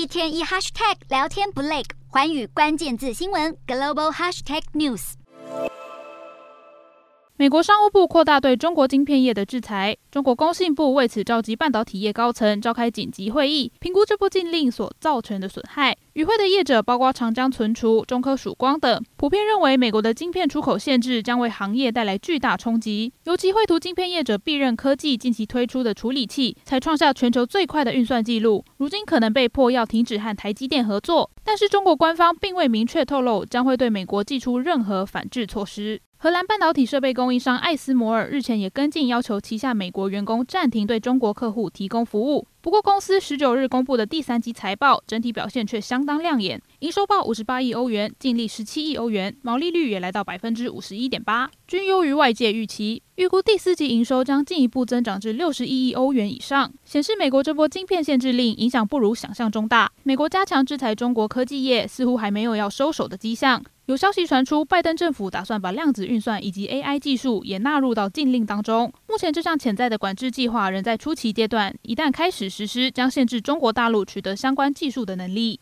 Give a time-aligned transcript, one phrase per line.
[0.00, 5.12] 一天一 hashtag 聊天不累，寰宇关键字新闻 global hashtag news。
[7.36, 15.94] 美国商务部扩大对中国晶片业的制裁，中国工信部为此召集半导体业高层召开紧急会议，评估这部禁令所造成的损害。
[16.14, 23.12] 与会的业者包括长江存储、中科曙光等，普遍认为美国的晶片出口限制将为行业带来巨大冲击。
[23.24, 31.30] 尤其绘图晶片业者必任科技近期推出的处理器，才创下全球最快的运算记录，如今可能被迫要停止和台积电合作。
[31.44, 36.00] 但是中国官方并未明确透露将会对美国寄出任何反制措施。
[36.16, 42.46] 荷兰半导体设备供应商艾斯摩尔日前也跟进，要求旗下美国员工暂停对中国客户提供服务。
[42.62, 53.02] 不过，公司十九日公布的第三季财报整体表现却相当亮眼，营收报五十八亿欧元，净利十七亿欧元，毛利率也来到百分之五十一点八，均优于外界预期。
[53.16, 59.92] 预估第四季营收将进一步增长至六十一亿欧元以上，显示美国这波晶片限制令影响不如想象中大。
[60.04, 63.62] 美国加强制裁中国科技业，似乎还没有要收手的迹象。
[63.84, 68.90] 有消息传出，拜登政府打算把量子运算以及 AI 技术也纳入到禁令当中。
[69.08, 75.58] 目前这项潜在的管制计划仍在初期阶段，一旦开始实施，将限制中国大陆取得相关技术的能力。